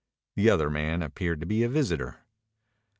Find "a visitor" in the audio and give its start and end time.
1.61-2.25